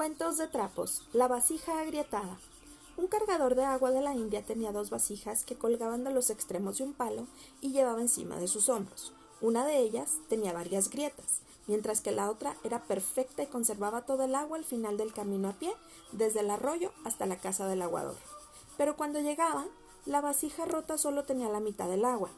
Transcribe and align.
Cuentos 0.00 0.38
de 0.38 0.48
trapos. 0.48 1.02
La 1.12 1.28
vasija 1.28 1.78
agrietada. 1.78 2.38
Un 2.96 3.06
cargador 3.06 3.54
de 3.54 3.64
agua 3.64 3.90
de 3.90 4.00
la 4.00 4.14
India 4.14 4.42
tenía 4.42 4.72
dos 4.72 4.88
vasijas 4.88 5.44
que 5.44 5.56
colgaban 5.56 6.04
de 6.04 6.10
los 6.10 6.30
extremos 6.30 6.78
de 6.78 6.84
un 6.84 6.94
palo 6.94 7.26
y 7.60 7.72
llevaba 7.72 8.00
encima 8.00 8.36
de 8.36 8.48
sus 8.48 8.70
hombros. 8.70 9.12
Una 9.42 9.66
de 9.66 9.76
ellas 9.76 10.12
tenía 10.30 10.54
varias 10.54 10.88
grietas, 10.88 11.42
mientras 11.66 12.00
que 12.00 12.12
la 12.12 12.30
otra 12.30 12.56
era 12.64 12.82
perfecta 12.84 13.42
y 13.42 13.48
conservaba 13.48 14.06
todo 14.06 14.24
el 14.24 14.34
agua 14.34 14.56
al 14.56 14.64
final 14.64 14.96
del 14.96 15.12
camino 15.12 15.50
a 15.50 15.52
pie, 15.52 15.74
desde 16.12 16.40
el 16.40 16.50
arroyo 16.50 16.92
hasta 17.04 17.26
la 17.26 17.36
casa 17.36 17.68
del 17.68 17.82
aguador. 17.82 18.16
Pero 18.78 18.96
cuando 18.96 19.20
llegaban, 19.20 19.68
la 20.06 20.22
vasija 20.22 20.64
rota 20.64 20.96
solo 20.96 21.24
tenía 21.24 21.50
la 21.50 21.60
mitad 21.60 21.90
del 21.90 22.06
agua, 22.06 22.30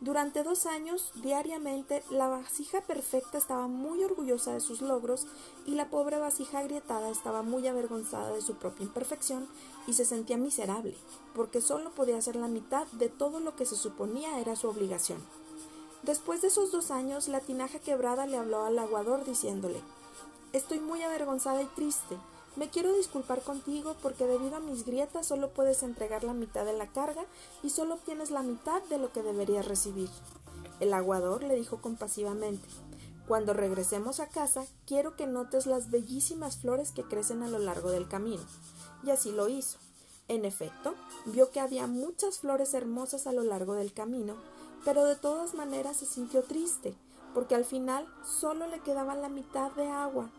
durante 0.00 0.42
dos 0.42 0.64
años, 0.64 1.12
diariamente, 1.16 2.02
la 2.08 2.26
vasija 2.26 2.80
perfecta 2.80 3.36
estaba 3.36 3.68
muy 3.68 4.02
orgullosa 4.02 4.54
de 4.54 4.60
sus 4.60 4.80
logros 4.80 5.26
y 5.66 5.74
la 5.74 5.90
pobre 5.90 6.18
vasija 6.18 6.60
agrietada 6.60 7.10
estaba 7.10 7.42
muy 7.42 7.66
avergonzada 7.66 8.32
de 8.32 8.40
su 8.40 8.54
propia 8.54 8.84
imperfección 8.84 9.46
y 9.86 9.92
se 9.92 10.06
sentía 10.06 10.38
miserable, 10.38 10.96
porque 11.34 11.60
solo 11.60 11.90
podía 11.90 12.16
hacer 12.16 12.36
la 12.36 12.48
mitad 12.48 12.86
de 12.92 13.10
todo 13.10 13.40
lo 13.40 13.56
que 13.56 13.66
se 13.66 13.76
suponía 13.76 14.40
era 14.40 14.56
su 14.56 14.68
obligación. 14.68 15.20
Después 16.02 16.40
de 16.40 16.48
esos 16.48 16.72
dos 16.72 16.90
años, 16.90 17.28
la 17.28 17.40
tinaja 17.40 17.78
quebrada 17.78 18.24
le 18.24 18.38
habló 18.38 18.64
al 18.64 18.78
aguador 18.78 19.26
diciéndole 19.26 19.82
Estoy 20.54 20.80
muy 20.80 21.02
avergonzada 21.02 21.62
y 21.62 21.66
triste. 21.66 22.16
Me 22.56 22.68
quiero 22.68 22.92
disculpar 22.92 23.42
contigo 23.42 23.94
porque 24.02 24.26
debido 24.26 24.56
a 24.56 24.60
mis 24.60 24.84
grietas 24.84 25.26
solo 25.26 25.50
puedes 25.50 25.84
entregar 25.84 26.24
la 26.24 26.34
mitad 26.34 26.64
de 26.64 26.72
la 26.72 26.88
carga 26.88 27.24
y 27.62 27.70
solo 27.70 27.94
obtienes 27.94 28.32
la 28.32 28.42
mitad 28.42 28.82
de 28.84 28.98
lo 28.98 29.12
que 29.12 29.22
deberías 29.22 29.68
recibir. 29.68 30.10
El 30.80 30.92
aguador 30.92 31.44
le 31.44 31.54
dijo 31.54 31.80
compasivamente 31.80 32.66
Cuando 33.28 33.52
regresemos 33.52 34.18
a 34.18 34.28
casa, 34.28 34.66
quiero 34.84 35.14
que 35.14 35.28
notes 35.28 35.66
las 35.66 35.90
bellísimas 35.90 36.56
flores 36.56 36.90
que 36.90 37.04
crecen 37.04 37.44
a 37.44 37.48
lo 37.48 37.60
largo 37.60 37.90
del 37.90 38.08
camino. 38.08 38.42
Y 39.04 39.10
así 39.10 39.30
lo 39.30 39.48
hizo. 39.48 39.78
En 40.26 40.44
efecto, 40.44 40.94
vio 41.26 41.50
que 41.50 41.60
había 41.60 41.86
muchas 41.86 42.40
flores 42.40 42.74
hermosas 42.74 43.28
a 43.28 43.32
lo 43.32 43.44
largo 43.44 43.74
del 43.74 43.92
camino, 43.92 44.34
pero 44.84 45.04
de 45.04 45.14
todas 45.14 45.54
maneras 45.54 45.98
se 45.98 46.06
sintió 46.06 46.42
triste, 46.42 46.96
porque 47.32 47.54
al 47.54 47.64
final 47.64 48.08
solo 48.24 48.66
le 48.66 48.80
quedaba 48.80 49.14
la 49.14 49.28
mitad 49.28 49.70
de 49.72 49.86
agua 49.86 50.30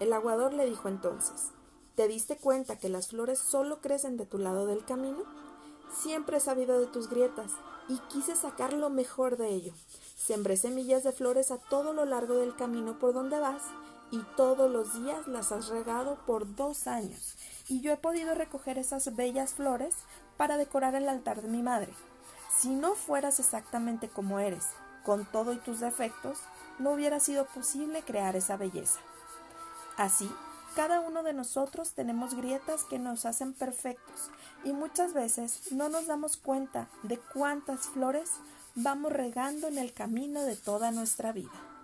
el 0.00 0.12
aguador 0.12 0.52
le 0.52 0.66
dijo 0.66 0.88
entonces 0.88 1.50
¿Te 1.96 2.08
diste 2.08 2.36
cuenta 2.36 2.78
que 2.78 2.90
las 2.90 3.08
flores 3.08 3.38
solo 3.38 3.80
crecen 3.80 4.18
de 4.18 4.26
tu 4.26 4.36
lado 4.36 4.66
del 4.66 4.84
camino? 4.84 5.24
Siempre 5.90 6.36
he 6.36 6.40
sabido 6.40 6.78
de 6.78 6.86
tus 6.86 7.08
grietas 7.08 7.52
y 7.88 7.98
quise 8.10 8.36
sacar 8.36 8.74
lo 8.74 8.90
mejor 8.90 9.38
de 9.38 9.48
ello. 9.48 9.72
Sembré 10.14 10.58
semillas 10.58 11.04
de 11.04 11.12
flores 11.12 11.50
a 11.50 11.56
todo 11.56 11.94
lo 11.94 12.04
largo 12.04 12.34
del 12.34 12.54
camino 12.54 12.98
por 12.98 13.14
donde 13.14 13.38
vas 13.38 13.62
y 14.10 14.20
todos 14.36 14.70
los 14.70 14.92
días 15.02 15.26
las 15.26 15.52
has 15.52 15.68
regado 15.68 16.18
por 16.26 16.54
dos 16.54 16.86
años 16.86 17.36
y 17.66 17.80
yo 17.80 17.92
he 17.92 17.96
podido 17.96 18.34
recoger 18.34 18.76
esas 18.78 19.16
bellas 19.16 19.54
flores 19.54 19.94
para 20.36 20.58
decorar 20.58 20.94
el 20.94 21.08
altar 21.08 21.40
de 21.40 21.48
mi 21.48 21.62
madre. 21.62 21.94
Si 22.58 22.68
no 22.68 22.94
fueras 22.94 23.40
exactamente 23.40 24.10
como 24.10 24.38
eres, 24.38 24.66
con 25.02 25.24
todo 25.24 25.54
y 25.54 25.56
tus 25.56 25.80
defectos, 25.80 26.38
no 26.78 26.90
hubiera 26.90 27.20
sido 27.20 27.46
posible 27.46 28.02
crear 28.02 28.36
esa 28.36 28.58
belleza. 28.58 29.00
Así, 29.96 30.30
cada 30.74 31.00
uno 31.00 31.22
de 31.22 31.32
nosotros 31.32 31.92
tenemos 31.92 32.34
grietas 32.34 32.84
que 32.84 32.98
nos 32.98 33.24
hacen 33.24 33.54
perfectos 33.54 34.30
y 34.62 34.72
muchas 34.72 35.14
veces 35.14 35.72
no 35.72 35.88
nos 35.88 36.06
damos 36.06 36.36
cuenta 36.36 36.88
de 37.02 37.18
cuántas 37.18 37.86
flores 37.88 38.30
vamos 38.74 39.12
regando 39.12 39.68
en 39.68 39.78
el 39.78 39.94
camino 39.94 40.42
de 40.42 40.54
toda 40.54 40.90
nuestra 40.90 41.32
vida. 41.32 41.75